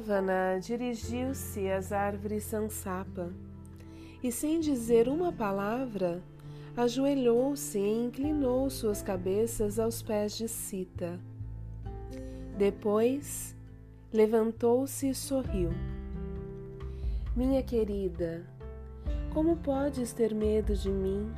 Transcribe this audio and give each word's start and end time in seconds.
Ravana 0.00 0.58
dirigiu-se 0.58 1.70
às 1.70 1.92
árvores 1.92 2.44
Sansapa 2.44 3.30
e, 4.22 4.32
sem 4.32 4.58
dizer 4.58 5.08
uma 5.08 5.30
palavra, 5.30 6.22
ajoelhou-se 6.74 7.78
e 7.78 8.06
inclinou 8.06 8.70
suas 8.70 9.02
cabeças 9.02 9.78
aos 9.78 10.00
pés 10.00 10.38
de 10.38 10.48
Sita. 10.48 11.20
Depois, 12.56 13.54
levantou-se 14.10 15.10
e 15.10 15.14
sorriu. 15.14 15.70
Minha 17.36 17.62
querida, 17.62 18.42
como 19.34 19.56
podes 19.56 20.14
ter 20.14 20.34
medo 20.34 20.74
de 20.74 20.88
mim? 20.88 21.30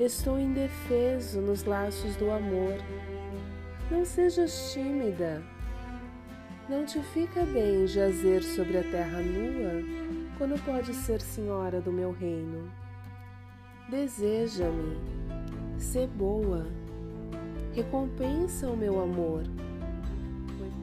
Estou 0.00 0.38
indefeso 0.38 1.38
nos 1.42 1.64
laços 1.64 2.16
do 2.16 2.30
amor. 2.30 2.78
Não 3.90 4.06
sejas 4.06 4.72
tímida. 4.72 5.42
Não 6.72 6.86
te 6.86 7.02
fica 7.02 7.44
bem 7.44 7.86
jazer 7.86 8.42
sobre 8.42 8.78
a 8.78 8.82
terra 8.82 9.20
nua 9.20 9.84
quando 10.38 10.58
podes 10.64 10.96
ser 10.96 11.20
senhora 11.20 11.82
do 11.82 11.92
meu 11.92 12.12
reino. 12.12 12.72
Deseja-me, 13.90 14.96
sê 15.76 16.06
boa, 16.06 16.66
recompensa 17.74 18.70
o 18.70 18.76
meu 18.76 19.02
amor, 19.02 19.42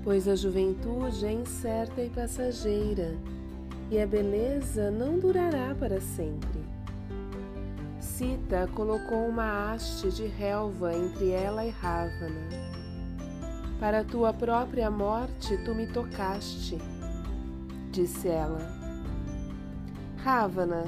pois 0.04 0.28
a 0.28 0.36
juventude 0.36 1.26
é 1.26 1.32
incerta 1.32 2.04
e 2.04 2.10
passageira, 2.12 3.18
e 3.90 4.00
a 4.00 4.06
beleza 4.06 4.92
não 4.92 5.18
durará 5.18 5.74
para 5.74 6.00
sempre. 6.00 6.64
Sita 8.00 8.70
colocou 8.76 9.28
uma 9.28 9.74
haste 9.74 10.12
de 10.12 10.28
relva 10.28 10.94
entre 10.94 11.32
ela 11.32 11.66
e 11.66 11.72
Ravana 11.72 12.79
para 13.80 14.04
tua 14.04 14.34
própria 14.34 14.92
morte 14.92 15.58
tu 15.64 15.74
me 15.74 15.88
tocaste, 15.88 16.78
disse 17.92 18.28
ela. 18.28 18.60
Ravana, 20.18 20.84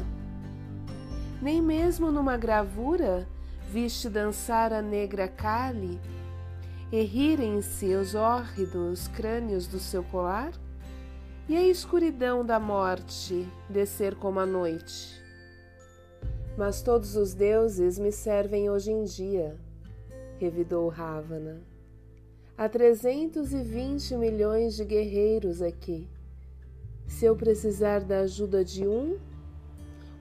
nem 1.41 1.61
mesmo 1.61 2.11
numa 2.11 2.35
gravura 2.35 3.27
viste 3.69 4.09
dançar 4.09 4.73
a 4.73 4.81
negra 4.81 5.29
Kali 5.29 5.97
e 6.91 7.01
rirem-se 7.03 7.95
os 7.95 8.13
hórridos 8.13 9.07
crânios 9.07 9.65
do 9.65 9.79
seu 9.79 10.03
colar? 10.03 10.51
E 11.47 11.55
a 11.55 11.61
escuridão 11.63 12.45
da 12.45 12.59
morte 12.59 13.47
descer 13.69 14.15
como 14.15 14.39
a 14.39 14.45
noite? 14.45 15.21
Mas 16.57 16.81
todos 16.81 17.15
os 17.15 17.33
deuses 17.33 17.97
me 17.97 18.11
servem 18.11 18.69
hoje 18.69 18.91
em 18.91 19.03
dia, 19.03 19.57
revidou 20.37 20.87
Ravana. 20.89 21.70
Há 22.61 22.69
320 22.69 24.15
milhões 24.17 24.75
de 24.75 24.85
guerreiros 24.85 25.63
aqui. 25.63 26.07
Se 27.07 27.25
eu 27.25 27.35
precisar 27.35 28.01
da 28.01 28.19
ajuda 28.19 28.63
de 28.63 28.87
um, 28.87 29.17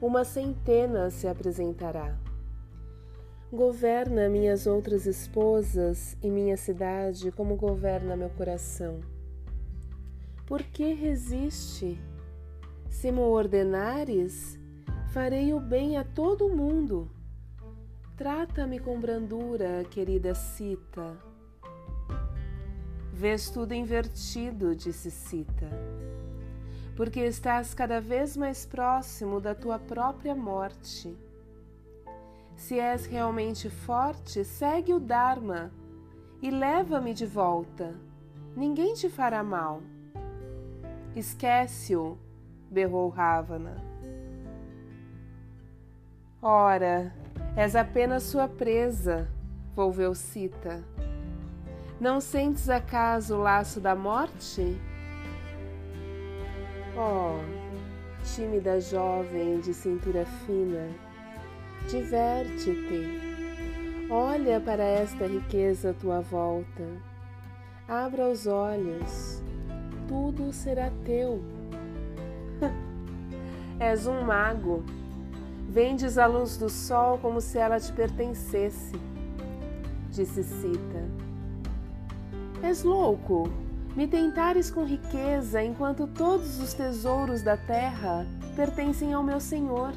uma 0.01 0.25
centena 0.25 1.11
se 1.11 1.29
apresentará. 1.29 2.19
Governa 3.53 4.27
minhas 4.31 4.67
outras 4.67 5.05
esposas 5.05 6.17
e 6.23 6.31
minha 6.31 6.57
cidade 6.57 7.31
como 7.31 7.57
governa 7.57 8.17
meu 8.17 8.31
coração. 8.31 9.01
Por 10.47 10.63
que 10.63 10.95
resiste? 10.95 12.01
Se 12.89 13.13
me 13.13 13.21
ordenares, 13.21 14.59
farei 15.13 15.53
o 15.53 15.61
bem 15.61 15.99
a 15.99 16.05
todo 16.05 16.49
mundo. 16.49 17.11
Trata-me 18.17 18.79
com 18.79 18.99
brandura, 18.99 19.85
querida 19.91 20.35
Cita 20.35 21.29
Vês 23.21 23.51
tudo 23.51 23.75
invertido, 23.75 24.75
disse 24.75 25.11
Sita, 25.11 25.69
porque 26.97 27.21
estás 27.21 27.75
cada 27.75 28.01
vez 28.01 28.35
mais 28.35 28.65
próximo 28.65 29.39
da 29.39 29.55
tua 29.55 29.79
própria 29.79 30.35
morte. 30.35 31.15
Se 32.57 32.81
és 32.81 33.05
realmente 33.05 33.69
forte, 33.69 34.43
segue 34.43 34.95
o 34.95 34.99
Dharma 34.99 35.71
e 36.41 36.51
leva-me 36.51 37.13
de 37.13 37.27
volta. 37.27 37.95
Ninguém 38.57 38.95
te 38.95 39.11
fará 39.11 39.43
mal. 39.43 39.83
Esquece-o, 41.15 42.17
berrou 42.71 43.11
Ravana. 43.11 43.77
Ora, 46.41 47.15
és 47.55 47.77
apenas 47.77 48.23
sua 48.23 48.49
presa, 48.49 49.29
volveu 49.77 50.15
Sita. 50.15 50.83
Não 52.01 52.19
sentes 52.19 52.71
acaso 52.71 53.37
o 53.37 53.43
laço 53.43 53.79
da 53.79 53.95
morte? 53.95 54.81
Oh, 56.97 57.39
tímida 58.25 58.81
jovem 58.81 59.61
de 59.61 59.75
cintura 59.75 60.25
fina, 60.25 60.89
diverte-te. 61.91 63.21
Olha 64.09 64.59
para 64.59 64.83
esta 64.83 65.27
riqueza 65.27 65.91
à 65.91 65.93
tua 65.93 66.21
volta. 66.21 66.89
Abra 67.87 68.31
os 68.31 68.47
olhos, 68.47 69.43
tudo 70.09 70.55
será 70.55 70.91
teu. 71.05 71.43
És 73.79 74.07
um 74.07 74.23
mago. 74.23 74.83
Vendes 75.69 76.17
a 76.17 76.25
luz 76.25 76.57
do 76.57 76.71
sol 76.71 77.19
como 77.19 77.43
se 77.43 77.59
ela 77.59 77.79
te 77.79 77.93
pertencesse, 77.93 78.99
disse 80.11 80.43
Cita. 80.43 81.30
És 82.63 82.83
louco, 82.83 83.49
me 83.97 84.07
tentares 84.07 84.71
com 84.71 84.85
riqueza 84.85 85.63
enquanto 85.63 86.07
todos 86.07 86.61
os 86.61 86.75
tesouros 86.75 87.43
da 87.43 87.57
terra 87.57 88.27
pertencem 88.55 89.13
ao 89.13 89.23
meu 89.23 89.41
Senhor. 89.41 89.93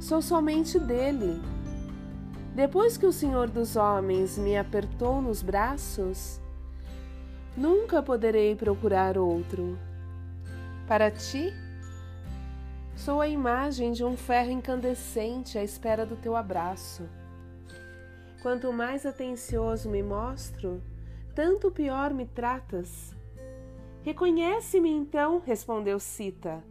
Sou 0.00 0.22
somente 0.22 0.78
dele. 0.78 1.40
Depois 2.54 2.96
que 2.96 3.04
o 3.04 3.12
Senhor 3.12 3.50
dos 3.50 3.76
homens 3.76 4.38
me 4.38 4.56
apertou 4.56 5.20
nos 5.20 5.42
braços, 5.42 6.40
nunca 7.54 8.02
poderei 8.02 8.56
procurar 8.56 9.18
outro. 9.18 9.78
Para 10.88 11.10
ti, 11.10 11.52
sou 12.94 13.20
a 13.20 13.28
imagem 13.28 13.92
de 13.92 14.02
um 14.02 14.16
ferro 14.16 14.50
incandescente 14.50 15.58
à 15.58 15.62
espera 15.62 16.06
do 16.06 16.16
teu 16.16 16.34
abraço. 16.34 17.02
Quanto 18.42 18.72
mais 18.72 19.04
atencioso 19.04 19.88
me 19.88 20.02
mostro, 20.02 20.82
tanto 21.34 21.70
pior 21.70 22.12
me 22.12 22.26
tratas. 22.26 23.14
Reconhece-me 24.02 24.90
então, 24.90 25.42
respondeu 25.44 25.98
Sita, 25.98 26.62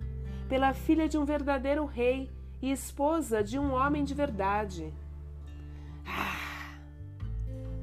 pela 0.47 0.73
filha 0.73 1.07
de 1.07 1.17
um 1.17 1.25
verdadeiro 1.25 1.85
rei 1.85 2.31
e 2.61 2.71
esposa 2.71 3.43
de 3.43 3.59
um 3.59 3.73
homem 3.73 4.03
de 4.03 4.13
verdade. 4.13 4.93
Ah! 6.05 6.45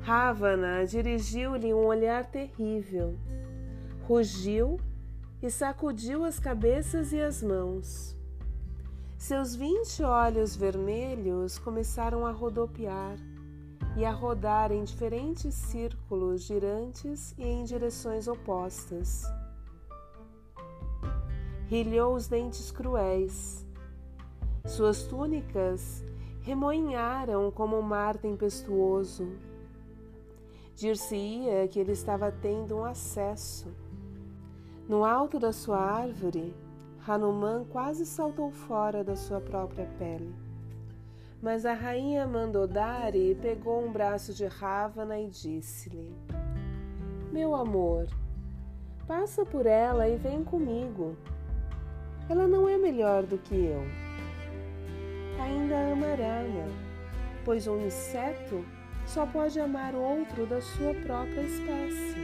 Ravana 0.01 0.85
dirigiu-lhe 0.85 1.73
um 1.73 1.87
olhar 1.87 2.25
terrível, 2.27 3.17
rugiu 4.09 4.81
e 5.41 5.51
sacudiu 5.51 6.25
as 6.25 6.39
cabeças 6.39 7.13
e 7.13 7.21
as 7.21 7.43
mãos. 7.43 8.17
Seus 9.17 9.55
vinte 9.55 10.03
olhos 10.03 10.57
vermelhos 10.57 11.59
começaram 11.59 12.27
a 12.27 12.33
rodopiar 12.33 13.17
e 13.97 14.05
a 14.05 14.11
rodar 14.11 14.73
em 14.73 14.85
diferentes 14.85 15.55
círculos 15.55 16.43
girantes 16.43 17.35
e 17.37 17.45
em 17.45 17.65
direções 17.65 18.27
opostas. 18.27 19.25
Rilhou 21.67 22.15
os 22.15 22.27
dentes 22.27 22.71
cruéis. 22.71 23.67
Suas 24.65 25.05
túnicas 25.05 26.05
remoinharam 26.41 27.51
como 27.51 27.79
um 27.79 27.83
mar 27.83 28.17
tempestuoso. 28.17 29.29
Dir-se-ia 30.75 31.69
que 31.69 31.79
ele 31.79 31.93
estava 31.93 32.33
tendo 32.33 32.77
um 32.77 32.85
acesso. 32.85 33.69
No 34.89 35.05
alto 35.05 35.39
da 35.39 35.53
sua 35.53 35.79
árvore, 35.79 36.55
Hanuman 37.07 37.65
quase 37.65 38.05
saltou 38.07 38.51
fora 38.51 39.05
da 39.05 39.17
sua 39.17 39.41
própria 39.41 39.87
pele. 39.99 40.42
Mas 41.43 41.67
a 41.67 41.73
rainha 41.73 42.25
Mandodari 42.25 43.37
pegou 43.43 43.85
um 43.85 43.91
braço 43.91 44.33
de 44.33 44.47
Ravana 44.47 45.19
e 45.19 45.29
disse-lhe: 45.29 46.15
Meu 47.33 47.57
amor, 47.57 48.07
passa 49.09 49.45
por 49.45 49.67
ela 49.67 50.09
e 50.09 50.17
vem 50.17 50.45
comigo. 50.45 51.17
Ela 52.29 52.47
não 52.47 52.69
é 52.69 52.79
melhor 52.79 53.25
do 53.25 53.39
que 53.39 53.57
eu. 53.57 53.83
Ainda 55.43 55.75
ama 55.75 56.15
Rama, 56.15 56.69
pois 57.45 57.67
um 57.67 57.85
inseto 57.85 58.65
só 59.05 59.27
pode 59.27 59.59
amar 59.59 59.97
outro 59.97 60.47
da 60.47 60.61
sua 60.61 60.95
própria 60.95 61.43
espécie. 61.43 62.21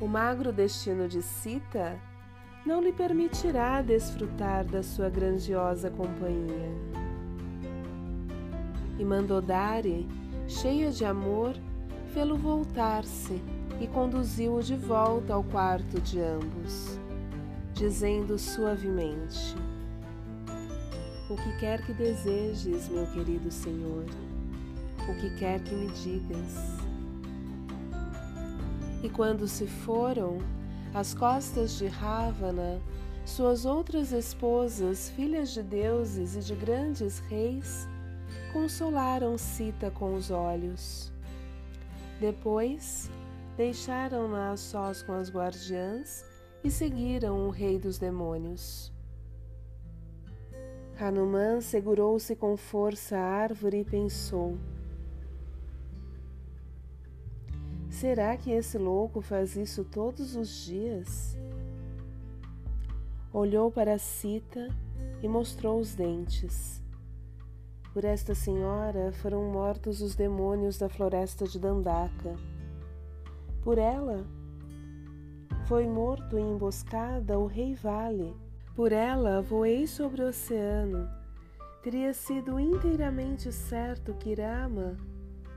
O 0.00 0.08
magro 0.08 0.50
destino 0.50 1.06
de 1.06 1.20
Sita 1.20 2.00
não 2.64 2.82
lhe 2.82 2.92
permitirá 2.92 3.80
desfrutar 3.80 4.64
da 4.64 4.82
sua 4.82 5.08
grandiosa 5.08 5.90
companhia. 5.90 6.70
E 8.98 9.04
Mandodari, 9.04 10.06
cheia 10.46 10.90
de 10.90 11.04
amor, 11.04 11.54
fê-lo 12.12 12.36
voltar-se 12.36 13.40
e 13.80 13.86
conduziu-o 13.86 14.62
de 14.62 14.76
volta 14.76 15.32
ao 15.32 15.42
quarto 15.42 16.00
de 16.02 16.20
ambos, 16.20 16.98
dizendo 17.72 18.38
suavemente: 18.38 19.56
O 21.30 21.36
que 21.36 21.58
quer 21.58 21.84
que 21.84 21.94
desejes, 21.94 22.88
meu 22.90 23.06
querido 23.06 23.50
Senhor, 23.50 24.04
o 25.08 25.14
que 25.14 25.30
quer 25.38 25.62
que 25.62 25.74
me 25.74 25.90
digas. 25.92 26.78
E 29.02 29.08
quando 29.08 29.48
se 29.48 29.66
foram, 29.66 30.36
às 30.94 31.14
costas 31.14 31.78
de 31.78 31.86
Ravana, 31.86 32.80
suas 33.24 33.64
outras 33.64 34.12
esposas, 34.12 35.10
filhas 35.10 35.50
de 35.50 35.62
deuses 35.62 36.34
e 36.34 36.40
de 36.40 36.54
grandes 36.54 37.18
reis, 37.20 37.86
consolaram 38.52 39.38
Sita 39.38 39.90
com 39.90 40.14
os 40.14 40.30
olhos. 40.30 41.12
Depois, 42.20 43.10
deixaram-na 43.56 44.56
sós 44.56 45.02
com 45.02 45.12
as 45.12 45.30
guardiãs 45.30 46.24
e 46.64 46.70
seguiram 46.70 47.46
o 47.46 47.50
rei 47.50 47.78
dos 47.78 47.98
demônios. 47.98 48.92
Hanuman 50.98 51.60
segurou-se 51.60 52.36
com 52.36 52.56
força 52.56 53.16
à 53.16 53.22
árvore 53.22 53.80
e 53.80 53.84
pensou: 53.84 54.58
Será 58.00 58.34
que 58.34 58.50
esse 58.50 58.78
louco 58.78 59.20
faz 59.20 59.56
isso 59.56 59.84
todos 59.84 60.34
os 60.34 60.64
dias? 60.64 61.36
Olhou 63.30 63.70
para 63.70 63.98
Sita 63.98 64.68
e 65.22 65.28
mostrou 65.28 65.78
os 65.78 65.94
dentes. 65.94 66.82
Por 67.92 68.06
esta 68.06 68.34
senhora 68.34 69.12
foram 69.12 69.44
mortos 69.52 70.00
os 70.00 70.14
demônios 70.14 70.78
da 70.78 70.88
floresta 70.88 71.44
de 71.44 71.58
Dandaka. 71.58 72.36
Por 73.62 73.76
ela 73.76 74.24
foi 75.66 75.86
morto 75.86 76.38
em 76.38 76.54
emboscada 76.54 77.38
o 77.38 77.44
rei 77.44 77.74
Vale. 77.74 78.34
Por 78.74 78.92
ela 78.92 79.42
voei 79.42 79.86
sobre 79.86 80.22
o 80.22 80.28
oceano. 80.28 81.06
Teria 81.82 82.14
sido 82.14 82.58
inteiramente 82.58 83.52
certo 83.52 84.14
que 84.14 84.32
Rama, 84.32 84.96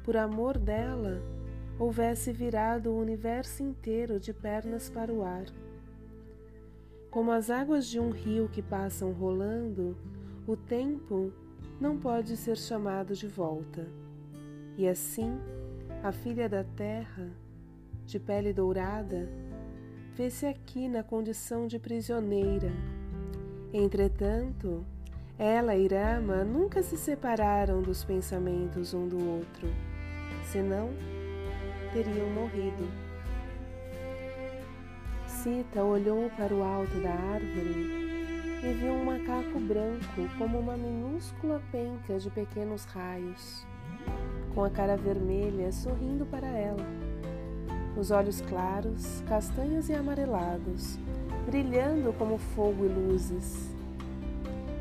por 0.04 0.18
amor 0.18 0.58
dela, 0.58 1.22
houvesse 1.80 2.32
virado 2.32 2.92
o 2.92 3.00
universo 3.00 3.64
inteiro 3.64 4.20
de 4.20 4.34
pernas 4.34 4.90
para 4.90 5.12
o 5.12 5.24
ar. 5.24 5.46
Como 7.10 7.32
as 7.32 7.50
águas 7.50 7.88
de 7.88 8.00
um 8.00 8.10
rio 8.10 8.50
que 8.50 8.62
passam 8.62 9.12
rolando, 9.12 9.96
o 10.48 10.56
tempo 10.56 11.32
não 11.80 11.98
pode 11.98 12.36
ser 12.38 12.58
chamado 12.58 13.14
de 13.14 13.28
volta. 13.28 13.88
E 14.78 14.88
assim, 14.88 15.38
a 16.04 16.12
filha 16.12 16.50
da 16.50 16.64
terra, 16.64 17.30
de 18.06 18.20
pele 18.20 18.52
dourada, 18.52 19.30
vê-se 20.16 20.46
aqui 20.46 20.88
na 20.88 21.04
condição 21.04 21.68
de 21.68 21.80
prisioneira. 21.80 22.72
Entretanto, 23.72 24.86
ela 25.38 25.76
e 25.76 25.88
Rama 25.88 26.44
nunca 26.44 26.84
se 26.84 26.98
separaram 26.98 27.82
dos 27.82 28.04
pensamentos 28.04 28.94
um 28.94 29.08
do 29.08 29.18
outro, 29.18 29.68
senão 30.52 30.90
teriam 31.94 32.28
morrido. 32.32 32.90
Sita 35.28 35.84
olhou 35.84 36.30
para 36.32 36.54
o 36.54 36.64
alto 36.64 37.00
da 37.02 37.12
árvore 37.12 38.14
e 38.64 38.74
viu 38.74 38.94
um 38.94 39.06
macaco 39.06 39.60
branco 39.60 40.28
como 40.38 40.60
uma 40.60 40.76
minúscula 40.76 41.62
penca 41.72 42.18
de 42.18 42.30
pequenos 42.32 42.86
raios, 42.86 43.68
com 44.56 44.64
a 44.64 44.70
cara 44.70 44.98
vermelha 44.98 45.72
sorrindo 45.72 46.26
para 46.26 46.48
ela. 46.48 46.86
Os 47.96 48.10
olhos 48.10 48.42
claros, 48.42 49.22
castanhos 49.28 49.88
e 49.88 49.94
amarelados, 49.94 50.98
brilhando 51.46 52.12
como 52.14 52.40
fogo 52.40 52.86
e 52.86 52.88
luzes. 52.88 53.70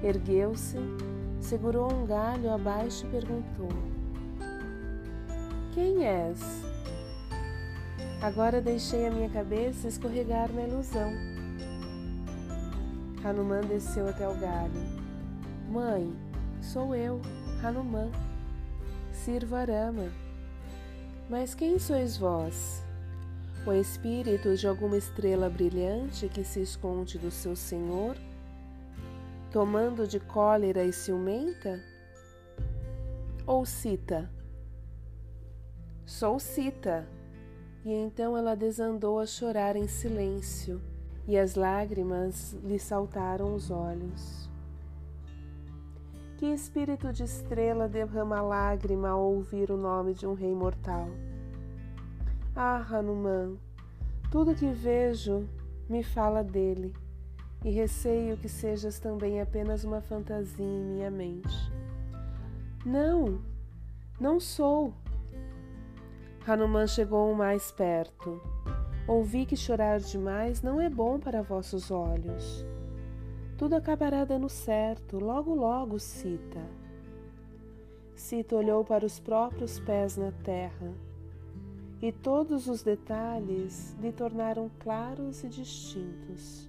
Ergueu-se, 0.03 0.79
segurou 1.41 1.93
um 1.93 2.06
galho 2.06 2.50
abaixo 2.50 3.05
e 3.05 3.11
perguntou: 3.11 3.69
Quem 5.75 6.06
és? 6.06 6.71
Agora 8.22 8.60
deixei 8.60 9.06
a 9.06 9.10
minha 9.10 9.28
cabeça 9.28 9.88
escorregar 9.88 10.52
na 10.52 10.62
ilusão 10.62 11.10
Hanuman 13.24 13.60
desceu 13.60 14.08
até 14.08 14.28
o 14.28 14.34
galho. 14.34 14.82
Mãe, 15.69 16.12
sou 16.60 16.94
eu, 16.94 17.20
Hanuman. 17.62 18.10
Sirvo 19.12 19.54
Arama. 19.54 20.10
Mas 21.30 21.54
quem 21.54 21.78
sois 21.78 22.16
vós? 22.16 22.82
O 23.64 23.72
espírito 23.72 24.56
de 24.56 24.66
alguma 24.66 24.96
estrela 24.96 25.48
brilhante 25.48 26.28
que 26.28 26.42
se 26.42 26.60
esconde 26.60 27.16
do 27.16 27.30
seu 27.30 27.54
senhor, 27.54 28.16
tomando 29.52 30.04
de 30.04 30.18
cólera 30.18 30.84
e 30.84 30.92
ciumenta? 30.92 31.80
Ou 33.46 33.64
Sita? 33.64 34.28
Sou 36.04 36.40
Sita. 36.40 37.06
E 37.84 37.93
então 37.93 38.37
ela 38.37 38.55
desandou 38.55 39.19
a 39.19 39.26
chorar 39.26 39.76
em 39.76 39.88
silêncio 39.88 40.81
e 41.26 41.37
as 41.38 41.55
lágrimas 41.55 42.52
lhe 42.64 42.79
saltaram 42.79 43.55
os 43.55 43.70
olhos. 43.70 44.50
Que 46.37 46.46
espírito 46.46 47.12
de 47.12 47.25
estrela 47.25 47.88
derrama 47.88 48.40
lágrima 48.40 49.11
ao 49.11 49.23
ouvir 49.23 49.70
o 49.70 49.76
nome 49.76 50.14
de 50.14 50.26
um 50.26 50.34
rei 50.34 50.55
mortal? 50.55 51.08
Ah, 52.55 52.84
Hanuman, 52.90 53.56
tudo 54.31 54.55
que 54.55 54.70
vejo 54.73 55.49
me 55.88 56.02
fala 56.02 56.43
dele, 56.43 56.93
e 57.64 57.70
receio 57.70 58.37
que 58.37 58.49
sejas 58.49 58.99
também 58.99 59.40
apenas 59.40 59.85
uma 59.85 60.00
fantasia 60.00 60.64
em 60.64 60.85
minha 60.85 61.11
mente. 61.11 61.73
Não, 62.85 63.40
não 64.19 64.40
sou. 64.40 64.93
Hanuman 66.46 66.86
chegou 66.86 67.32
mais 67.34 67.70
perto. 67.70 68.40
Ouvi 69.06 69.46
que 69.46 69.56
chorar 69.56 70.00
demais 70.00 70.60
não 70.60 70.80
é 70.80 70.90
bom 70.90 71.18
para 71.18 71.42
vossos 71.42 71.90
olhos. 71.90 72.66
Tudo 73.56 73.76
acabará 73.76 74.24
dando 74.24 74.48
certo, 74.48 75.18
logo, 75.18 75.54
logo, 75.54 75.98
Sita. 75.98 76.60
Sita 78.16 78.56
olhou 78.56 78.84
para 78.84 79.06
os 79.06 79.20
próprios 79.20 79.78
pés 79.78 80.16
na 80.16 80.32
terra 80.32 80.92
e 82.00 82.11
todos 82.11 82.66
os 82.66 82.82
detalhes 82.82 83.96
lhe 84.00 84.11
tornaram 84.11 84.68
claros 84.80 85.44
e 85.44 85.49
distintos. 85.49 86.68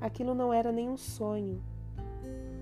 Aquilo 0.00 0.34
não 0.34 0.52
era 0.52 0.70
nenhum 0.70 0.96
sonho, 0.96 1.60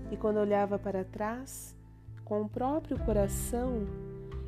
e 0.09 0.17
quando 0.17 0.37
olhava 0.37 0.79
para 0.79 1.03
trás, 1.03 1.75
com 2.23 2.41
o 2.41 2.49
próprio 2.49 2.97
coração, 3.05 3.85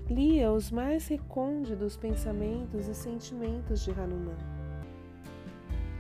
lia 0.10 0.50
os 0.52 0.72
mais 0.72 1.06
recônditos 1.08 1.98
pensamentos 1.98 2.88
e 2.88 2.96
sentimentos 2.96 3.84
de 3.84 3.92
Hanuman. 3.92 4.38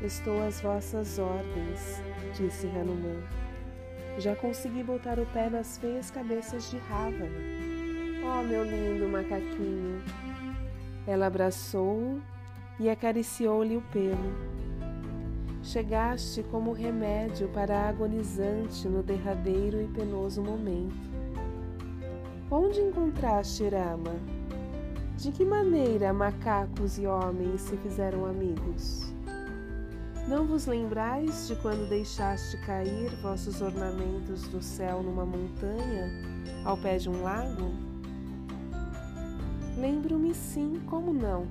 Estou 0.01 0.41
às 0.43 0.61
vossas 0.61 1.19
ordens, 1.19 2.01
disse 2.33 2.67
Hanuman. 2.67 3.21
Já 4.17 4.35
consegui 4.35 4.81
botar 4.81 5.19
o 5.19 5.25
pé 5.27 5.49
nas 5.49 5.77
feias 5.77 6.09
cabeças 6.09 6.69
de 6.69 6.77
Ravana. 6.77 7.27
Oh, 8.23 8.43
meu 8.43 8.63
lindo 8.63 9.07
macaquinho! 9.09 10.01
Ela 11.05 11.27
abraçou-o 11.27 12.21
e 12.79 12.89
acariciou-lhe 12.89 13.75
o 13.75 13.81
pelo. 13.91 14.57
Chegaste 15.63 16.43
como 16.43 16.71
remédio 16.71 17.49
para 17.49 17.77
a 17.77 17.89
agonizante 17.89 18.87
no 18.87 19.03
derradeiro 19.03 19.81
e 19.81 19.87
penoso 19.87 20.41
momento. 20.41 21.06
Onde 22.49 22.79
encontraste 22.79 23.67
Rama? 23.67 24.15
De 25.17 25.33
que 25.33 25.43
maneira 25.43 26.13
macacos 26.13 26.97
e 26.97 27.05
homens 27.05 27.59
se 27.59 27.75
fizeram 27.75 28.25
amigos? 28.25 29.11
Não 30.29 30.47
vos 30.47 30.65
lembrais 30.65 31.49
de 31.49 31.57
quando 31.57 31.89
deixaste 31.89 32.55
cair 32.65 33.09
vossos 33.21 33.61
ornamentos 33.61 34.47
do 34.47 34.61
céu 34.61 35.03
numa 35.03 35.25
montanha, 35.25 36.09
ao 36.63 36.77
pé 36.77 36.97
de 36.97 37.09
um 37.09 37.21
lago? 37.21 37.69
Lembro-me 39.77 40.33
sim, 40.33 40.81
como 40.85 41.11
não? 41.11 41.45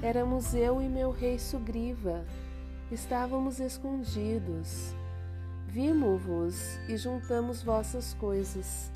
Éramos 0.00 0.54
eu 0.54 0.80
e 0.80 0.88
meu 0.88 1.10
rei 1.10 1.38
Sugriva. 1.38 2.24
Estávamos 2.90 3.60
escondidos. 3.60 4.94
Vimos-vos 5.68 6.78
e 6.88 6.96
juntamos 6.96 7.62
vossas 7.62 8.14
coisas. 8.14 8.90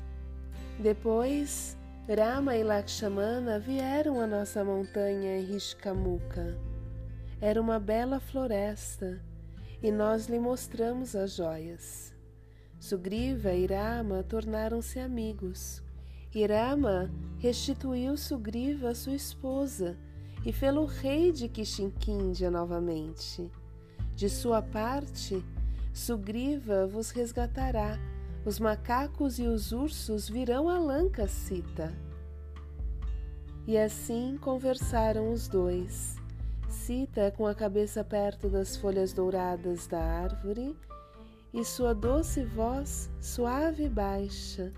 Depois, 0.79 1.77
Rama 2.07 2.55
e 2.55 2.63
Lakshmana 2.63 3.59
vieram 3.59 4.19
à 4.19 4.27
nossa 4.27 4.63
montanha 4.63 5.37
em 5.37 5.43
Rishkamuka. 5.43 6.57
Era 7.41 7.61
uma 7.61 7.79
bela 7.79 8.19
floresta 8.19 9.21
e 9.81 9.91
nós 9.91 10.27
lhe 10.27 10.39
mostramos 10.39 11.15
as 11.15 11.35
joias. 11.35 12.13
Sugriva 12.79 13.53
e 13.53 13.65
Rama 13.65 14.23
tornaram-se 14.23 14.99
amigos 14.99 15.83
Irama 16.33 17.09
restituiu 17.39 18.17
Sugriva 18.17 18.93
sua 18.93 19.15
esposa 19.15 19.97
e 20.45 20.51
fê-lo 20.51 20.85
rei 20.85 21.31
de 21.31 21.47
Kishinkindya 21.47 22.51
novamente. 22.51 23.49
De 24.13 24.29
sua 24.29 24.61
parte, 24.61 25.43
Sugriva 25.93 26.85
vos 26.85 27.09
resgatará. 27.09 27.97
Os 28.47 28.59
macacos 28.59 29.39
e 29.39 29.43
os 29.45 29.73
ursos 29.73 30.29
virão 30.29 30.69
a 30.69 30.79
Lanka 30.79 31.27
Sita. 31.27 31.93
E 33.67 33.77
assim 33.77 34.37
conversaram 34.39 35.33
os 35.33 35.49
dois. 35.49 36.15
Sita 36.69 37.29
com 37.35 37.45
a 37.45 37.53
cabeça 37.53 38.05
perto 38.05 38.47
das 38.47 38.77
folhas 38.77 39.11
douradas 39.11 39.85
da 39.85 39.99
árvore 39.99 40.77
e 41.53 41.65
sua 41.65 41.93
doce 41.93 42.45
voz 42.45 43.09
suave 43.19 43.83
e 43.83 43.89
baixa, 43.89 44.71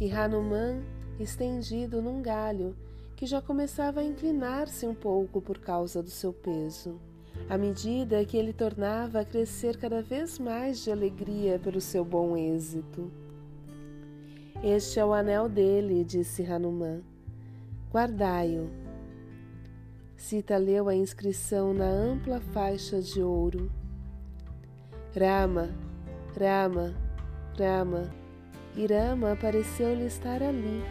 e 0.00 0.12
Hanuman 0.12 0.80
estendido 1.18 2.00
num 2.00 2.22
galho 2.22 2.76
que 3.16 3.26
já 3.26 3.42
começava 3.42 4.02
a 4.02 4.04
inclinar-se 4.04 4.86
um 4.86 4.94
pouco 4.94 5.42
por 5.42 5.58
causa 5.58 6.00
do 6.00 6.10
seu 6.10 6.32
peso, 6.32 7.00
à 7.48 7.58
medida 7.58 8.24
que 8.24 8.36
ele 8.36 8.52
tornava 8.52 9.20
a 9.20 9.24
crescer 9.24 9.76
cada 9.76 10.02
vez 10.02 10.38
mais 10.38 10.82
de 10.82 10.90
alegria 10.90 11.58
pelo 11.58 11.80
seu 11.80 12.04
bom 12.04 12.36
êxito. 12.36 13.10
Este 14.62 14.98
é 14.98 15.04
o 15.04 15.12
anel 15.12 15.48
dele, 15.48 16.04
disse 16.04 16.42
Hanuman. 16.42 17.02
Guardai-o. 17.92 18.70
Sita 20.16 20.56
leu 20.56 20.88
a 20.88 20.94
inscrição 20.94 21.74
na 21.74 21.84
ampla 21.84 22.40
faixa 22.40 23.00
de 23.02 23.20
ouro. 23.20 23.70
Rama, 25.14 25.68
Rama, 26.38 26.94
Rama. 27.58 28.10
Irama 28.76 29.36
pareceu-lhe 29.36 30.06
estar 30.06 30.42
ali, 30.42 30.82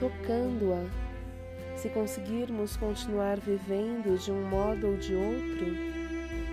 tocando-a. 0.00 1.05
Se 1.76 1.90
conseguirmos 1.90 2.76
continuar 2.76 3.38
vivendo 3.38 4.18
de 4.18 4.32
um 4.32 4.48
modo 4.48 4.88
ou 4.88 4.96
de 4.96 5.14
outro, 5.14 5.66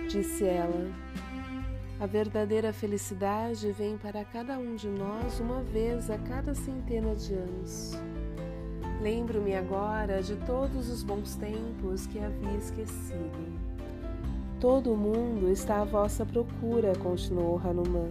disse 0.08 0.44
ela, 0.44 0.92
a 1.98 2.06
verdadeira 2.06 2.72
felicidade 2.72 3.72
vem 3.72 3.96
para 3.96 4.24
cada 4.24 4.58
um 4.58 4.74
de 4.74 4.88
nós 4.88 5.40
uma 5.40 5.62
vez 5.62 6.10
a 6.10 6.18
cada 6.18 6.54
centena 6.54 7.14
de 7.14 7.32
anos. 7.32 7.92
Lembro-me 9.00 9.54
agora 9.54 10.22
de 10.22 10.36
todos 10.44 10.90
os 10.90 11.02
bons 11.02 11.36
tempos 11.36 12.06
que 12.06 12.18
havia 12.18 12.58
esquecido. 12.58 13.74
Todo 14.60 14.92
o 14.92 14.96
mundo 14.96 15.50
está 15.50 15.80
à 15.80 15.84
vossa 15.84 16.26
procura, 16.26 16.92
continuou 16.96 17.58
Hanuman. 17.58 18.10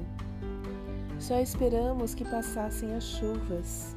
Só 1.20 1.40
esperamos 1.40 2.14
que 2.16 2.26
passassem 2.26 2.96
as 2.96 3.04
chuvas. 3.04 3.96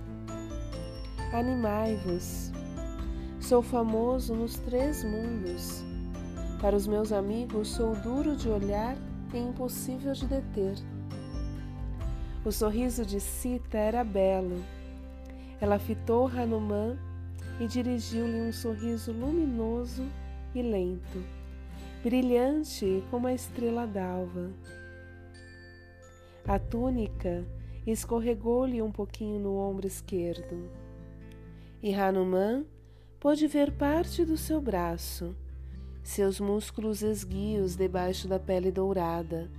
Animai-vos. 1.33 2.53
Sou 3.49 3.63
famoso 3.63 4.35
nos 4.35 4.57
três 4.57 5.05
mundos. 5.05 5.85
Para 6.61 6.75
os 6.75 6.85
meus 6.85 7.13
amigos, 7.13 7.69
sou 7.69 7.95
duro 7.95 8.35
de 8.35 8.49
olhar 8.49 8.97
e 9.33 9.39
impossível 9.39 10.15
de 10.15 10.27
deter. 10.27 10.75
O 12.45 12.51
sorriso 12.51 13.07
de 13.07 13.21
Sita 13.21 13.79
era 13.79 14.03
belo. 14.03 14.65
Ela 15.61 15.79
fitou 15.79 16.27
Hanuman 16.27 16.99
e 17.61 17.69
dirigiu-lhe 17.69 18.41
um 18.41 18.53
sorriso 18.53 19.13
luminoso 19.13 20.03
e 20.53 20.61
lento 20.61 21.25
brilhante 22.03 23.05
como 23.13 23.29
a 23.29 23.33
estrela 23.33 23.87
d'alva. 23.87 24.51
A 26.49 26.59
túnica 26.59 27.47
escorregou-lhe 27.87 28.83
um 28.83 28.91
pouquinho 28.91 29.39
no 29.39 29.57
ombro 29.57 29.87
esquerdo. 29.87 30.69
E 31.81 31.95
Hanuman 31.95 32.65
pôde 33.27 33.49
ver 33.49 33.73
parte 33.73 34.25
do 34.25 34.37
seu 34.37 34.61
braço, 34.61 35.35
seus 36.01 36.39
músculos 36.39 37.03
esguios 37.03 37.75
debaixo 37.75 38.29
da 38.29 38.39
pele 38.39 38.71
dourada, 38.71 39.51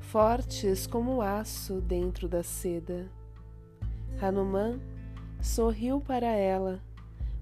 fortes 0.00 0.84
como 0.84 1.22
aço 1.22 1.80
dentro 1.80 2.26
da 2.26 2.42
seda. 2.42 3.08
Hanuman 4.20 4.80
sorriu 5.40 6.00
para 6.00 6.26
ela, 6.26 6.82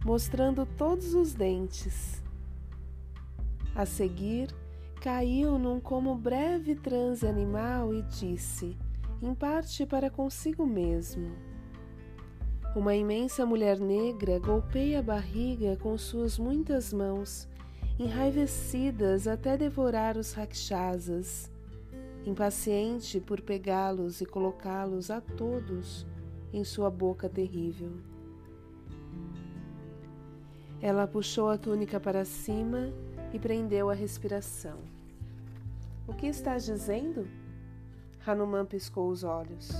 mostrando 0.04 0.66
todos 0.76 1.14
os 1.14 1.32
dentes 1.32 2.22
a 3.74 3.86
seguir, 3.86 4.54
caiu 5.00 5.58
num 5.58 5.80
como 5.80 6.14
breve 6.14 6.74
transe 6.74 7.26
animal 7.26 7.94
e 7.94 8.02
disse, 8.02 8.76
em 9.22 9.34
parte 9.34 9.86
para 9.86 10.10
consigo 10.10 10.66
mesmo: 10.66 11.55
Uma 12.76 12.94
imensa 12.94 13.46
mulher 13.46 13.80
negra 13.80 14.38
golpeia 14.38 14.98
a 14.98 15.02
barriga 15.02 15.78
com 15.78 15.96
suas 15.96 16.38
muitas 16.38 16.92
mãos, 16.92 17.48
enraivecidas 17.98 19.26
até 19.26 19.56
devorar 19.56 20.18
os 20.18 20.34
rakshasas, 20.34 21.50
impaciente 22.26 23.18
por 23.18 23.40
pegá-los 23.40 24.20
e 24.20 24.26
colocá-los 24.26 25.10
a 25.10 25.22
todos 25.22 26.06
em 26.52 26.62
sua 26.64 26.90
boca 26.90 27.30
terrível. 27.30 27.92
Ela 30.78 31.06
puxou 31.06 31.48
a 31.48 31.56
túnica 31.56 31.98
para 31.98 32.26
cima 32.26 32.92
e 33.32 33.38
prendeu 33.38 33.88
a 33.88 33.94
respiração. 33.94 34.76
O 36.06 36.12
que 36.12 36.26
estás 36.26 36.66
dizendo? 36.66 37.26
Hanuman 38.26 38.66
piscou 38.66 39.08
os 39.08 39.24
olhos. 39.24 39.70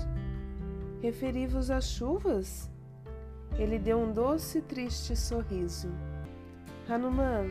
Referi-vos 1.03 1.71
às 1.71 1.91
chuvas? 1.91 2.75
Ele 3.59 3.79
deu 3.79 3.99
um 3.99 4.13
doce 4.13 4.59
e 4.59 4.63
triste 4.63 5.17
sorriso. 5.17 5.89
Hanuman, 6.89 7.47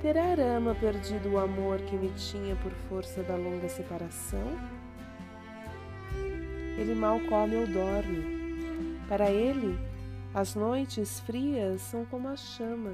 terá 0.00 0.34
Rama 0.34 0.74
perdido 0.74 1.30
o 1.30 1.38
amor 1.38 1.78
que 1.80 1.96
me 1.96 2.10
tinha 2.10 2.54
por 2.56 2.72
força 2.88 3.22
da 3.22 3.36
longa 3.36 3.68
separação? 3.68 4.46
Ele 6.78 6.94
mal 6.94 7.18
come 7.28 7.56
ou 7.56 7.66
dorme. 7.66 9.00
Para 9.08 9.30
ele, 9.30 9.78
as 10.34 10.54
noites 10.54 11.20
frias 11.20 11.82
são 11.82 12.04
como 12.06 12.28
a 12.28 12.36
chama 12.36 12.92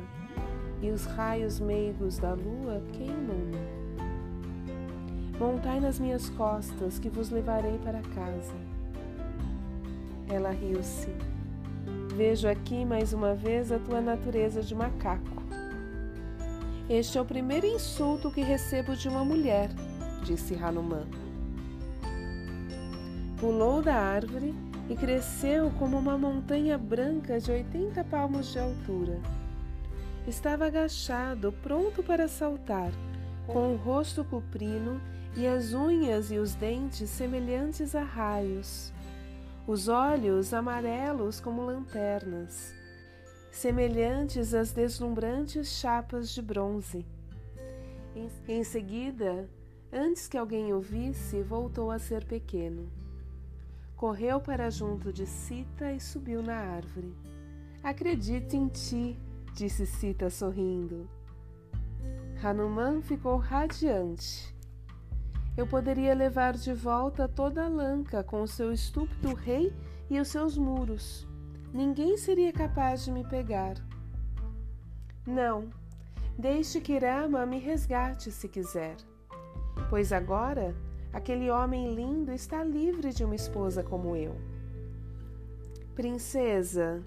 e 0.80 0.90
os 0.90 1.04
raios 1.04 1.58
meigos 1.60 2.18
da 2.18 2.34
lua 2.34 2.82
queimam-me. 2.92 3.88
Montai 5.38 5.78
nas 5.78 6.00
minhas 6.00 6.28
costas, 6.30 6.98
que 6.98 7.08
vos 7.08 7.30
levarei 7.30 7.78
para 7.78 8.02
casa. 8.02 8.54
Ela 10.28 10.50
riu-se. 10.50 11.14
Vejo 12.18 12.48
aqui 12.48 12.84
mais 12.84 13.12
uma 13.12 13.32
vez 13.32 13.70
a 13.70 13.78
tua 13.78 14.00
natureza 14.00 14.60
de 14.60 14.74
macaco. 14.74 15.40
Este 16.90 17.16
é 17.16 17.20
o 17.20 17.24
primeiro 17.24 17.64
insulto 17.64 18.28
que 18.28 18.40
recebo 18.40 18.96
de 18.96 19.08
uma 19.08 19.24
mulher, 19.24 19.70
disse 20.24 20.56
Hanuman. 20.56 21.06
Pulou 23.38 23.80
da 23.80 23.94
árvore 23.94 24.52
e 24.90 24.96
cresceu 24.96 25.70
como 25.78 25.96
uma 25.96 26.18
montanha 26.18 26.76
branca 26.76 27.38
de 27.38 27.52
oitenta 27.52 28.02
palmos 28.02 28.50
de 28.50 28.58
altura. 28.58 29.20
Estava 30.26 30.66
agachado, 30.66 31.54
pronto 31.62 32.02
para 32.02 32.26
saltar, 32.26 32.90
com 33.46 33.74
o 33.74 33.76
rosto 33.76 34.24
cuprino 34.24 35.00
e 35.36 35.46
as 35.46 35.72
unhas 35.72 36.32
e 36.32 36.38
os 36.38 36.52
dentes 36.56 37.10
semelhantes 37.10 37.94
a 37.94 38.02
raios, 38.02 38.92
os 39.68 39.86
olhos 39.86 40.54
amarelos 40.54 41.40
como 41.40 41.60
lanternas, 41.60 42.74
semelhantes 43.50 44.54
às 44.54 44.72
deslumbrantes 44.72 45.68
chapas 45.78 46.30
de 46.30 46.40
bronze. 46.40 47.04
Em, 48.48 48.64
seguida, 48.64 49.46
antes 49.92 50.26
que 50.26 50.38
alguém 50.38 50.72
o 50.72 50.80
visse, 50.80 51.42
voltou 51.42 51.90
a 51.90 51.98
ser 51.98 52.24
pequeno. 52.24 52.90
Correu 53.94 54.40
para 54.40 54.70
junto 54.70 55.12
de 55.12 55.26
Sita 55.26 55.92
e 55.92 56.00
subiu 56.00 56.42
na 56.42 56.56
árvore. 56.56 57.14
Acredito 57.82 58.56
em 58.56 58.68
ti, 58.68 59.18
disse 59.52 59.84
Sita 59.84 60.30
sorrindo. 60.30 61.06
Hanuman 62.42 63.02
ficou 63.02 63.36
radiante. 63.36 64.56
Eu 65.58 65.66
poderia 65.66 66.14
levar 66.14 66.54
de 66.54 66.72
volta 66.72 67.26
toda 67.26 67.64
a 67.64 67.68
Lanka 67.68 68.22
com 68.22 68.42
o 68.42 68.46
seu 68.46 68.72
estúpido 68.72 69.34
rei 69.34 69.74
e 70.08 70.20
os 70.20 70.28
seus 70.28 70.56
muros. 70.56 71.26
Ninguém 71.74 72.16
seria 72.16 72.52
capaz 72.52 73.04
de 73.04 73.10
me 73.10 73.24
pegar. 73.24 73.74
Não, 75.26 75.68
deixe 76.38 76.80
que 76.80 76.96
Rama 76.96 77.44
me 77.44 77.58
resgate 77.58 78.30
se 78.30 78.48
quiser, 78.48 78.94
pois 79.90 80.12
agora 80.12 80.76
aquele 81.12 81.50
homem 81.50 81.92
lindo 81.92 82.30
está 82.30 82.62
livre 82.62 83.12
de 83.12 83.24
uma 83.24 83.34
esposa 83.34 83.82
como 83.82 84.14
eu. 84.14 84.36
Princesa, 85.96 87.02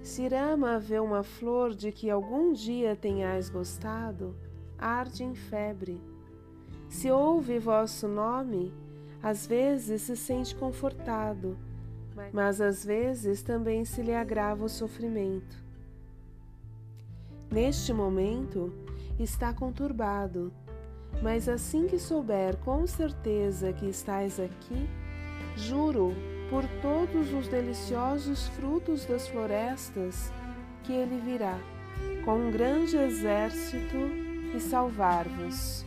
se 0.00 0.28
Rama 0.28 0.78
vê 0.78 1.00
uma 1.00 1.24
flor 1.24 1.74
de 1.74 1.90
que 1.90 2.08
algum 2.08 2.52
dia 2.52 2.94
tenhais 2.94 3.50
gostado, 3.50 4.32
arde 4.78 5.24
em 5.24 5.34
febre. 5.34 6.00
Se 6.88 7.10
ouve 7.10 7.58
vosso 7.58 8.06
nome, 8.06 8.72
às 9.22 9.46
vezes 9.46 10.02
se 10.02 10.16
sente 10.16 10.54
confortado, 10.54 11.56
mas 12.32 12.60
às 12.60 12.84
vezes 12.84 13.42
também 13.42 13.84
se 13.84 14.02
lhe 14.02 14.14
agrava 14.14 14.64
o 14.64 14.68
sofrimento. 14.68 15.64
Neste 17.50 17.92
momento 17.92 18.72
está 19.18 19.52
conturbado, 19.52 20.52
mas 21.22 21.48
assim 21.48 21.86
que 21.86 21.98
souber 21.98 22.56
com 22.58 22.86
certeza 22.86 23.72
que 23.72 23.86
estás 23.86 24.38
aqui, 24.38 24.88
juro 25.56 26.14
por 26.50 26.64
todos 26.80 27.32
os 27.32 27.48
deliciosos 27.48 28.46
frutos 28.48 29.04
das 29.04 29.26
florestas 29.28 30.30
que 30.84 30.92
ele 30.92 31.20
virá 31.20 31.58
com 32.24 32.36
um 32.36 32.50
grande 32.50 32.96
exército 32.96 33.96
e 34.54 34.60
salvar-vos. 34.60 35.84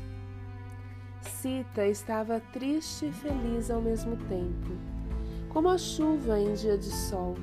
Sita 1.21 1.85
estava 1.85 2.39
triste 2.53 3.07
e 3.07 3.11
feliz 3.11 3.69
ao 3.69 3.81
mesmo 3.81 4.15
tempo, 4.27 4.71
como 5.49 5.69
a 5.69 5.77
chuva 5.77 6.39
em 6.39 6.53
dia 6.53 6.77
de 6.77 6.89
sol. 6.89 7.35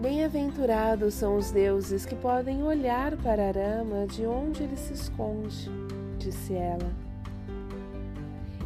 Bem-aventurados 0.00 1.14
são 1.14 1.36
os 1.36 1.50
deuses 1.50 2.04
que 2.04 2.14
podem 2.14 2.62
olhar 2.62 3.16
para 3.16 3.48
Arama 3.48 4.06
de 4.06 4.26
onde 4.26 4.62
ele 4.62 4.76
se 4.76 4.92
esconde, 4.92 5.70
disse 6.18 6.54
ela. 6.54 6.90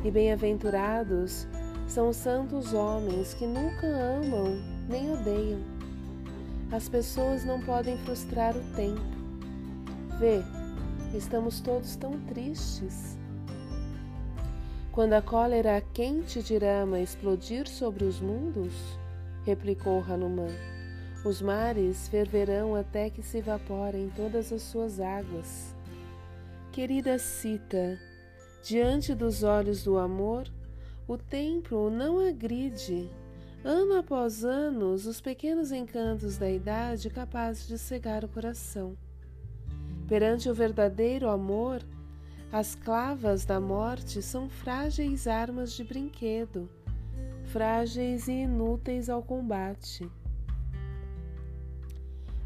E 0.04 0.10
bem-aventurados 0.10 1.46
são 1.86 2.08
os 2.08 2.16
santos 2.16 2.74
homens 2.74 3.32
que 3.34 3.46
nunca 3.46 3.86
amam 3.86 4.58
nem 4.88 5.12
odeiam. 5.12 5.60
As 6.72 6.88
pessoas 6.88 7.44
não 7.44 7.60
podem 7.60 7.96
frustrar 7.98 8.56
o 8.56 8.74
tempo. 8.74 9.00
Vê, 10.18 10.42
estamos 11.16 11.60
todos 11.60 11.96
tão 11.96 12.18
tristes. 12.20 13.19
Quando 14.92 15.12
a 15.12 15.22
cólera 15.22 15.80
quente 15.94 16.42
de 16.42 16.58
Rama 16.58 16.98
explodir 16.98 17.68
sobre 17.68 18.04
os 18.04 18.20
mundos, 18.20 18.72
replicou 19.44 20.02
Hanuman, 20.02 20.50
os 21.24 21.40
mares 21.40 22.08
ferverão 22.08 22.74
até 22.74 23.08
que 23.08 23.22
se 23.22 23.38
evaporem 23.38 24.10
todas 24.16 24.52
as 24.52 24.62
suas 24.62 24.98
águas. 24.98 25.76
Querida 26.72 27.20
Sita, 27.20 28.00
diante 28.64 29.14
dos 29.14 29.44
olhos 29.44 29.84
do 29.84 29.96
amor, 29.96 30.48
o 31.06 31.16
tempo 31.16 31.88
não 31.88 32.18
agride. 32.18 33.08
Ano 33.64 33.96
após 33.96 34.42
ano, 34.44 34.92
os 34.92 35.20
pequenos 35.20 35.70
encantos 35.70 36.36
da 36.36 36.50
idade 36.50 37.08
capazes 37.10 37.68
de 37.68 37.78
cegar 37.78 38.24
o 38.24 38.28
coração. 38.28 38.96
Perante 40.08 40.48
o 40.48 40.54
verdadeiro 40.54 41.28
amor, 41.28 41.80
as 42.52 42.74
clavas 42.74 43.44
da 43.44 43.60
morte 43.60 44.20
são 44.20 44.48
frágeis 44.48 45.28
armas 45.28 45.72
de 45.72 45.84
brinquedo, 45.84 46.68
frágeis 47.44 48.26
e 48.26 48.42
inúteis 48.42 49.08
ao 49.08 49.22
combate. 49.22 50.10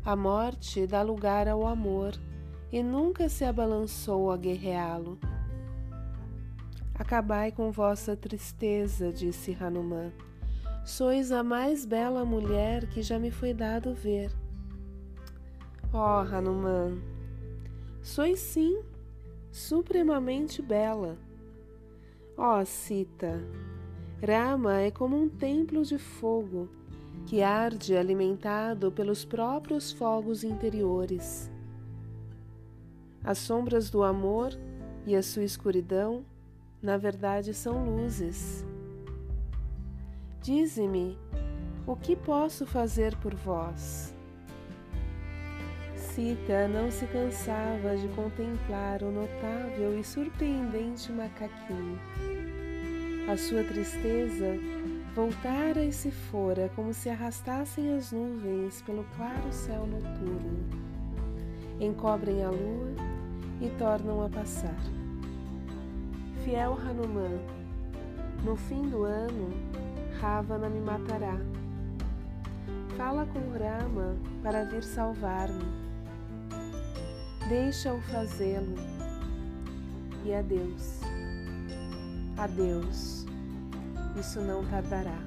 A 0.05 0.15
morte 0.15 0.87
dá 0.87 1.01
lugar 1.01 1.49
ao 1.49 1.67
amor 1.67 2.13
e 2.71 2.83
nunca 2.83 3.31
se 3.31 3.47
abalançou 3.47 4.31
a 4.31 4.37
guerreá-lo. 4.37 5.19
Acabai 6.95 7.51
com 7.51 7.73
vossa 7.73 8.15
tristeza, 8.15 9.11
disse 9.11 9.57
Hanuman. 9.59 10.13
Sois 10.85 11.33
a 11.33 11.43
mais 11.43 11.87
bela 11.87 12.27
mulher 12.27 12.87
que 12.89 13.01
já 13.01 13.19
me 13.19 13.31
foi 13.31 13.55
dado 13.55 13.95
ver. 13.95 14.31
Oh, 15.91 15.97
Hanuman, 15.99 17.01
sois 18.03 18.39
sim 18.39 18.83
supremamente 19.55 20.61
bela. 20.61 21.17
Ó 22.37 22.61
oh, 22.61 22.65
Sita, 22.65 23.41
Rama 24.21 24.81
é 24.81 24.91
como 24.91 25.17
um 25.17 25.29
templo 25.29 25.85
de 25.85 25.97
fogo 25.97 26.69
que 27.25 27.41
arde 27.41 27.97
alimentado 27.97 28.91
pelos 28.91 29.25
próprios 29.25 29.93
fogos 29.93 30.43
interiores. 30.43 31.49
As 33.23 33.39
sombras 33.39 33.91
do 33.91 34.03
amor 34.03 34.59
e 35.07 35.15
a 35.15 35.23
sua 35.23 35.45
escuridão, 35.45 36.25
na 36.83 36.97
verdade, 36.97 37.55
são 37.55 37.85
luzes. 37.85 38.67
Dize-me, 40.43 41.17
o 41.87 41.95
que 41.95 42.17
posso 42.17 42.67
fazer 42.67 43.17
por 43.19 43.37
vós? 43.37 44.14
Sita 46.15 46.69
não 46.69 46.93
se 46.93 47.07
cansava 47.07 47.97
de 47.97 48.07
contemplar 48.15 49.03
o 49.03 49.11
notável 49.11 49.99
e 49.99 50.05
surpreendente 50.05 51.11
macaquinho. 51.11 51.99
A 53.29 53.37
sua 53.37 53.65
tristeza 53.65 54.57
voltara 55.13 55.85
e 55.85 55.93
se 55.93 56.13
fora 56.13 56.71
como 56.77 56.95
se 56.95 57.11
arrastassem 57.11 57.97
as 57.97 58.13
nuvens 58.13 58.81
pelo 58.83 59.05
claro 59.17 59.53
céu 59.53 59.89
noturno. 59.89 60.65
Encobrem 61.81 62.45
a 62.45 62.51
lua 62.51 62.95
e 63.61 63.69
tornam 63.77 64.25
a 64.25 64.29
passar. 64.29 64.79
Fiel 66.45 66.75
Hanuman, 66.75 67.41
no 68.45 68.55
fim 68.55 68.89
do 68.89 69.03
ano, 69.03 69.53
Ravana 70.21 70.69
me 70.69 70.81
matará. 70.81 71.37
Fala 72.97 73.27
com 73.27 73.41
Rama 73.59 74.15
para 74.45 74.65
vir 74.65 74.85
salvar-me 74.85 75.84
Deixa-o 77.49 78.01
fazê-lo. 78.01 78.75
E 80.25 80.35
adeus. 80.35 81.01
Adeus. 82.39 83.27
Isso 84.19 84.41
não 84.41 84.65
tardará. 84.65 85.24